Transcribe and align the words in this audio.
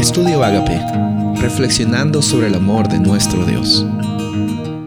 Estudio 0.00 0.42
Agape, 0.42 0.80
reflexionando 1.42 2.22
sobre 2.22 2.46
el 2.46 2.54
amor 2.54 2.88
de 2.88 2.98
nuestro 2.98 3.44
Dios. 3.44 3.84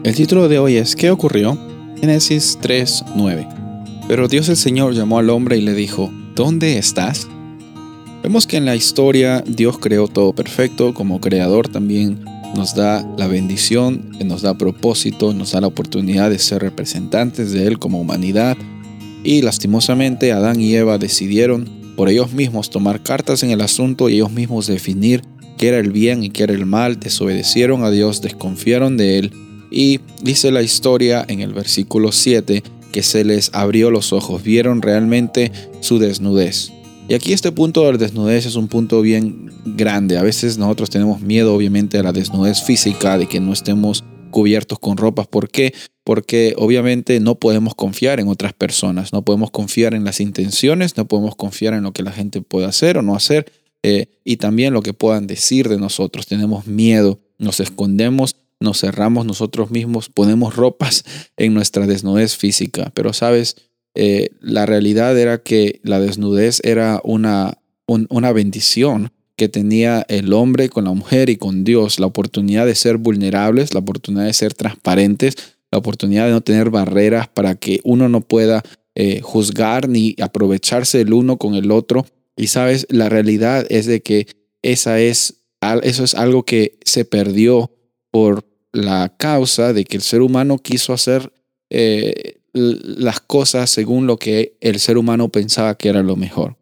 El 0.02 0.12
título 0.12 0.48
de 0.48 0.58
hoy 0.58 0.74
es 0.74 0.96
¿Qué 0.96 1.12
ocurrió? 1.12 1.56
Génesis 2.00 2.58
3:9. 2.60 3.46
Pero 4.08 4.26
Dios 4.26 4.48
el 4.48 4.56
Señor 4.56 4.92
llamó 4.92 5.20
al 5.20 5.30
hombre 5.30 5.56
y 5.56 5.60
le 5.60 5.72
dijo, 5.72 6.12
¿dónde 6.34 6.78
estás? 6.78 7.28
Vemos 8.24 8.48
que 8.48 8.56
en 8.56 8.64
la 8.64 8.74
historia 8.74 9.44
Dios 9.46 9.78
creó 9.78 10.08
todo 10.08 10.32
perfecto, 10.32 10.94
como 10.94 11.20
creador 11.20 11.68
también 11.68 12.24
nos 12.56 12.74
da 12.74 13.08
la 13.16 13.28
bendición, 13.28 14.10
nos 14.24 14.42
da 14.42 14.58
propósito, 14.58 15.32
nos 15.32 15.52
da 15.52 15.60
la 15.60 15.68
oportunidad 15.68 16.28
de 16.28 16.40
ser 16.40 16.60
representantes 16.60 17.52
de 17.52 17.68
Él 17.68 17.78
como 17.78 18.00
humanidad. 18.00 18.56
Y 19.22 19.42
lastimosamente 19.42 20.32
Adán 20.32 20.60
y 20.60 20.74
Eva 20.74 20.98
decidieron 20.98 21.83
por 21.96 22.08
ellos 22.08 22.32
mismos 22.32 22.70
tomar 22.70 23.02
cartas 23.02 23.42
en 23.42 23.50
el 23.50 23.60
asunto 23.60 24.08
y 24.08 24.14
ellos 24.14 24.32
mismos 24.32 24.66
definir 24.66 25.22
qué 25.58 25.68
era 25.68 25.78
el 25.78 25.92
bien 25.92 26.24
y 26.24 26.30
qué 26.30 26.44
era 26.44 26.52
el 26.52 26.66
mal, 26.66 26.98
desobedecieron 26.98 27.84
a 27.84 27.90
Dios, 27.90 28.20
desconfiaron 28.20 28.96
de 28.96 29.18
Él 29.18 29.32
y 29.70 30.00
dice 30.22 30.50
la 30.50 30.62
historia 30.62 31.24
en 31.26 31.40
el 31.40 31.52
versículo 31.52 32.12
7 32.12 32.62
que 32.92 33.02
se 33.02 33.24
les 33.24 33.50
abrió 33.52 33.90
los 33.90 34.12
ojos, 34.12 34.42
vieron 34.42 34.82
realmente 34.82 35.50
su 35.80 35.98
desnudez. 35.98 36.72
Y 37.08 37.14
aquí 37.14 37.32
este 37.32 37.52
punto 37.52 37.84
de 37.84 37.92
la 37.92 37.98
desnudez 37.98 38.46
es 38.46 38.54
un 38.54 38.68
punto 38.68 39.02
bien 39.02 39.50
grande. 39.64 40.16
A 40.16 40.22
veces 40.22 40.58
nosotros 40.58 40.90
tenemos 40.90 41.20
miedo 41.20 41.54
obviamente 41.54 41.98
a 41.98 42.02
la 42.02 42.12
desnudez 42.12 42.62
física, 42.62 43.18
de 43.18 43.26
que 43.26 43.40
no 43.40 43.52
estemos 43.52 44.04
cubiertos 44.30 44.78
con 44.78 44.96
ropas. 44.96 45.26
¿Por 45.26 45.50
qué? 45.50 45.74
Porque 46.04 46.54
obviamente 46.58 47.18
no 47.18 47.36
podemos 47.36 47.74
confiar 47.74 48.20
en 48.20 48.28
otras 48.28 48.52
personas, 48.52 49.12
no 49.12 49.22
podemos 49.22 49.50
confiar 49.50 49.94
en 49.94 50.04
las 50.04 50.20
intenciones, 50.20 50.96
no 50.96 51.06
podemos 51.06 51.34
confiar 51.34 51.74
en 51.74 51.82
lo 51.82 51.92
que 51.92 52.02
la 52.02 52.12
gente 52.12 52.42
puede 52.42 52.66
hacer 52.66 52.98
o 52.98 53.02
no 53.02 53.16
hacer 53.16 53.50
eh, 53.82 54.06
y 54.22 54.36
también 54.36 54.74
lo 54.74 54.82
que 54.82 54.92
puedan 54.92 55.26
decir 55.26 55.68
de 55.68 55.78
nosotros. 55.78 56.26
Tenemos 56.26 56.66
miedo, 56.66 57.20
nos 57.38 57.60
escondemos, 57.60 58.36
nos 58.60 58.80
cerramos 58.80 59.26
nosotros 59.26 59.70
mismos, 59.70 60.08
ponemos 60.08 60.56
ropas 60.56 61.04
en 61.36 61.54
nuestra 61.54 61.86
desnudez 61.86 62.36
física. 62.36 62.90
Pero 62.94 63.12
sabes, 63.12 63.56
eh, 63.94 64.30
la 64.40 64.66
realidad 64.66 65.18
era 65.18 65.38
que 65.38 65.80
la 65.84 66.00
desnudez 66.00 66.60
era 66.64 67.00
una, 67.04 67.58
una 67.86 68.32
bendición 68.32 69.12
que 69.36 69.48
tenía 69.48 70.04
el 70.08 70.32
hombre 70.32 70.68
con 70.68 70.84
la 70.84 70.92
mujer 70.92 71.28
y 71.28 71.36
con 71.36 71.64
Dios, 71.64 71.98
la 71.98 72.06
oportunidad 72.06 72.66
de 72.66 72.74
ser 72.74 72.98
vulnerables, 72.98 73.74
la 73.74 73.80
oportunidad 73.80 74.26
de 74.26 74.32
ser 74.32 74.54
transparentes, 74.54 75.53
la 75.74 75.78
oportunidad 75.78 76.26
de 76.26 76.30
no 76.30 76.40
tener 76.40 76.70
barreras 76.70 77.26
para 77.26 77.56
que 77.56 77.80
uno 77.82 78.08
no 78.08 78.20
pueda 78.20 78.62
eh, 78.94 79.20
juzgar 79.20 79.88
ni 79.88 80.14
aprovecharse 80.22 81.00
el 81.00 81.12
uno 81.12 81.36
con 81.36 81.56
el 81.56 81.72
otro. 81.72 82.06
Y 82.36 82.46
sabes, 82.46 82.86
la 82.90 83.08
realidad 83.08 83.66
es 83.70 83.86
de 83.86 84.00
que 84.00 84.28
esa 84.62 85.00
es, 85.00 85.40
eso 85.82 86.04
es 86.04 86.14
algo 86.14 86.44
que 86.44 86.78
se 86.84 87.04
perdió 87.04 87.72
por 88.12 88.44
la 88.70 89.12
causa 89.16 89.72
de 89.72 89.84
que 89.84 89.96
el 89.96 90.02
ser 90.02 90.22
humano 90.22 90.58
quiso 90.58 90.92
hacer 90.92 91.32
eh, 91.70 92.38
las 92.52 93.18
cosas 93.18 93.68
según 93.68 94.06
lo 94.06 94.16
que 94.16 94.56
el 94.60 94.78
ser 94.78 94.96
humano 94.96 95.28
pensaba 95.28 95.76
que 95.76 95.88
era 95.88 96.04
lo 96.04 96.14
mejor. 96.14 96.56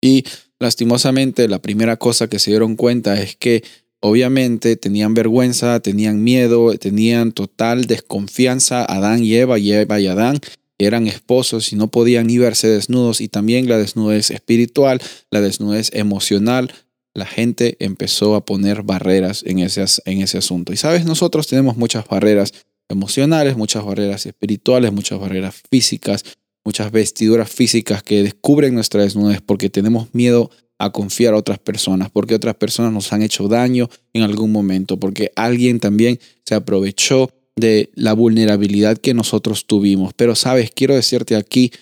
Y 0.00 0.22
Lastimosamente, 0.60 1.46
la 1.46 1.62
primera 1.62 1.96
cosa 1.96 2.28
que 2.28 2.38
se 2.38 2.50
dieron 2.50 2.74
cuenta 2.74 3.20
es 3.20 3.36
que 3.36 3.62
obviamente 4.00 4.76
tenían 4.76 5.14
vergüenza, 5.14 5.80
tenían 5.80 6.22
miedo, 6.22 6.76
tenían 6.78 7.32
total 7.32 7.86
desconfianza. 7.86 8.84
Adán 8.84 9.24
y 9.24 9.34
Eva, 9.34 9.58
y 9.58 9.72
Eva 9.72 10.00
y 10.00 10.06
Adán 10.06 10.38
eran 10.78 11.08
esposos 11.08 11.72
y 11.72 11.76
no 11.76 11.88
podían 11.88 12.28
ni 12.28 12.38
verse 12.38 12.68
desnudos. 12.68 13.20
Y 13.20 13.28
también 13.28 13.68
la 13.68 13.78
desnudez 13.78 14.30
espiritual, 14.30 15.00
la 15.30 15.40
desnudez 15.40 15.90
emocional. 15.92 16.72
La 17.14 17.26
gente 17.26 17.76
empezó 17.80 18.36
a 18.36 18.44
poner 18.44 18.82
barreras 18.82 19.42
en 19.44 19.58
ese, 19.58 19.84
en 20.04 20.22
ese 20.22 20.38
asunto. 20.38 20.72
Y 20.72 20.76
sabes, 20.76 21.04
nosotros 21.04 21.48
tenemos 21.48 21.76
muchas 21.76 22.06
barreras 22.06 22.52
emocionales, 22.88 23.56
muchas 23.56 23.84
barreras 23.84 24.24
espirituales, 24.24 24.92
muchas 24.92 25.18
barreras 25.18 25.56
físicas, 25.68 26.24
muchas 26.64 26.92
vestiduras 26.92 27.50
físicas 27.50 28.02
que 28.02 28.22
descubren 28.22 28.74
nuestra 28.74 29.02
desnudez 29.02 29.40
porque 29.40 29.68
tenemos 29.68 30.14
miedo 30.14 30.50
a 30.78 30.90
confiar 30.90 31.34
a 31.34 31.38
otras 31.38 31.58
personas, 31.58 32.10
porque 32.10 32.34
otras 32.34 32.54
personas 32.54 32.92
nos 32.92 33.12
han 33.12 33.22
hecho 33.22 33.48
daño 33.48 33.88
en 34.12 34.22
algún 34.22 34.52
momento, 34.52 34.98
porque 34.98 35.32
alguien 35.34 35.80
también 35.80 36.18
se 36.44 36.54
aprovechó 36.54 37.30
de 37.56 37.90
la 37.94 38.12
vulnerabilidad 38.12 38.96
que 38.98 39.14
nosotros 39.14 39.66
tuvimos. 39.66 40.14
Pero 40.14 40.34
sabes, 40.34 40.70
quiero 40.70 40.94
decirte 40.94 41.34
aquí, 41.34 41.72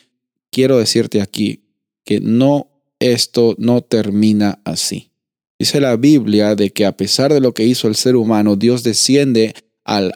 quiero 0.51 0.79
decirte 0.79 1.21
aquí 1.21 1.61
que 2.05 2.21
no, 2.21 2.69
esto 2.99 3.55
no 3.59 3.83
termina 3.83 4.61
así. 4.65 5.11
Dice 5.59 5.81
la 5.81 5.97
Biblia 5.97 6.55
de 6.55 6.71
que 6.71 6.87
a 6.87 6.97
pesar 6.97 7.33
de 7.33 7.41
lo 7.41 7.53
que 7.53 7.65
hizo 7.65 7.89
el 7.89 7.95
ser 7.95 8.17
humano, 8.17 8.56
Dios 8.56 8.83
desciende 8.83 9.55
al, 9.85 10.12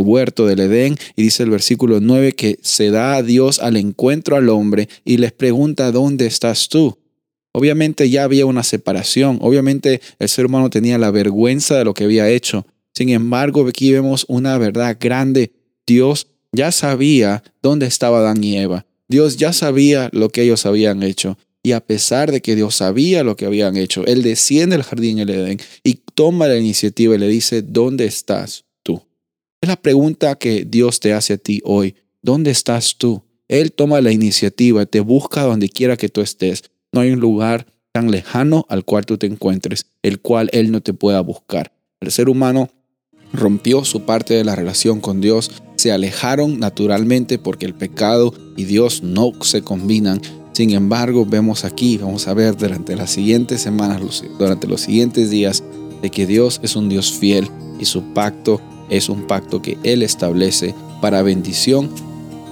huerto 0.00 0.46
del 0.46 0.60
Edén 0.60 0.96
y 1.16 1.22
dice 1.22 1.44
el 1.44 1.50
versículo 1.50 2.00
9 2.00 2.32
que 2.32 2.58
se 2.62 2.90
da 2.90 3.14
a 3.14 3.22
Dios 3.22 3.60
al 3.60 3.76
encuentro 3.76 4.36
al 4.36 4.48
hombre 4.48 4.88
y 5.04 5.18
les 5.18 5.32
pregunta, 5.32 5.92
¿dónde 5.92 6.26
estás 6.26 6.68
tú? 6.68 6.98
Obviamente 7.52 8.08
ya 8.08 8.24
había 8.24 8.46
una 8.46 8.62
separación, 8.62 9.38
obviamente 9.42 10.00
el 10.18 10.28
ser 10.28 10.46
humano 10.46 10.70
tenía 10.70 10.98
la 10.98 11.10
vergüenza 11.10 11.76
de 11.76 11.84
lo 11.84 11.94
que 11.94 12.04
había 12.04 12.28
hecho. 12.28 12.66
Sin 12.94 13.10
embargo, 13.10 13.66
aquí 13.66 13.92
vemos 13.92 14.24
una 14.28 14.56
verdad 14.58 14.96
grande. 14.98 15.52
Dios 15.86 16.28
ya 16.52 16.72
sabía 16.72 17.42
dónde 17.62 17.86
estaba 17.86 18.18
Adán 18.18 18.42
y 18.42 18.58
Eva. 18.58 18.86
Dios 19.08 19.36
ya 19.36 19.52
sabía 19.52 20.08
lo 20.12 20.30
que 20.30 20.42
ellos 20.42 20.64
habían 20.66 21.02
hecho. 21.02 21.38
Y 21.62 21.72
a 21.72 21.80
pesar 21.80 22.32
de 22.32 22.42
que 22.42 22.56
Dios 22.56 22.76
sabía 22.76 23.22
lo 23.22 23.36
que 23.36 23.46
habían 23.46 23.76
hecho, 23.76 24.04
Él 24.06 24.22
desciende 24.22 24.74
al 24.74 24.82
jardín 24.82 25.18
del 25.18 25.30
Edén 25.30 25.60
y 25.84 25.94
toma 26.14 26.48
la 26.48 26.56
iniciativa 26.56 27.14
y 27.14 27.18
le 27.18 27.28
dice, 27.28 27.62
¿dónde 27.62 28.06
estás? 28.06 28.64
Es 29.62 29.68
la 29.68 29.76
pregunta 29.76 30.34
que 30.34 30.64
Dios 30.64 30.98
te 30.98 31.12
hace 31.12 31.34
a 31.34 31.38
ti 31.38 31.60
hoy. 31.64 31.94
¿Dónde 32.20 32.50
estás 32.50 32.96
tú? 32.98 33.22
Él 33.46 33.70
toma 33.70 34.00
la 34.00 34.10
iniciativa, 34.10 34.86
te 34.86 34.98
busca 34.98 35.42
donde 35.42 35.68
quiera 35.68 35.96
que 35.96 36.08
tú 36.08 36.20
estés. 36.20 36.64
No 36.92 37.00
hay 37.00 37.10
un 37.10 37.20
lugar 37.20 37.66
tan 37.92 38.10
lejano 38.10 38.66
al 38.68 38.84
cual 38.84 39.06
tú 39.06 39.16
te 39.16 39.26
encuentres, 39.26 39.86
el 40.02 40.20
cual 40.20 40.50
Él 40.52 40.70
no 40.70 40.82
te 40.82 40.92
pueda 40.92 41.20
buscar. 41.22 41.72
El 42.00 42.10
ser 42.10 42.28
humano 42.28 42.68
rompió 43.32 43.84
su 43.84 44.02
parte 44.02 44.34
de 44.34 44.44
la 44.44 44.54
relación 44.54 45.00
con 45.00 45.22
Dios, 45.22 45.50
se 45.76 45.90
alejaron 45.90 46.60
naturalmente 46.60 47.38
porque 47.38 47.64
el 47.64 47.74
pecado 47.74 48.34
y 48.58 48.64
Dios 48.64 49.02
no 49.02 49.32
se 49.40 49.62
combinan. 49.62 50.20
Sin 50.52 50.72
embargo, 50.72 51.24
vemos 51.24 51.64
aquí, 51.64 51.96
vamos 51.96 52.28
a 52.28 52.34
ver 52.34 52.56
durante 52.56 52.94
las 52.94 53.10
siguientes 53.10 53.62
semanas, 53.62 54.22
durante 54.38 54.68
los 54.68 54.82
siguientes 54.82 55.30
días, 55.30 55.64
de 56.02 56.10
que 56.10 56.26
Dios 56.26 56.60
es 56.62 56.76
un 56.76 56.90
Dios 56.90 57.12
fiel 57.12 57.48
y 57.80 57.86
su 57.86 58.02
pacto 58.12 58.60
es 58.90 59.08
un 59.08 59.26
pacto 59.26 59.62
que 59.62 59.78
Él 59.82 60.02
establece 60.02 60.74
para 61.00 61.22
bendición 61.22 61.88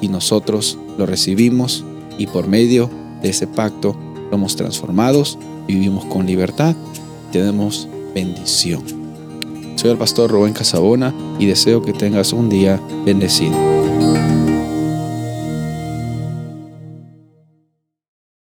y 0.01 0.09
nosotros 0.09 0.79
lo 0.97 1.05
recibimos 1.05 1.85
y 2.17 2.27
por 2.27 2.49
medio 2.49 2.89
de 3.21 3.29
ese 3.29 3.47
pacto 3.47 3.97
somos 4.31 4.57
transformados, 4.57 5.39
vivimos 5.67 6.05
con 6.07 6.27
libertad, 6.27 6.75
tenemos 7.33 7.89
bendición. 8.15 8.83
Soy 9.77 9.91
el 9.91 9.99
pastor 9.99 10.31
Rubén 10.31 10.53
Casabona 10.53 11.15
y 11.39 11.47
deseo 11.47 11.83
que 11.83 11.93
tengas 11.93 12.33
un 12.33 12.49
día 12.49 12.81
bendecido. 13.05 13.80